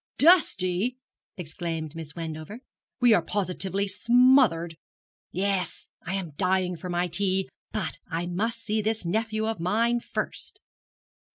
[0.17, 0.97] 'Dusty!'
[1.37, 2.61] exclaimed Miss Wendover;
[3.01, 4.75] 'we are positively smothered.
[5.31, 5.89] Yes.
[6.07, 10.59] I am dying for my tea; but I must see this nephew of mine first.'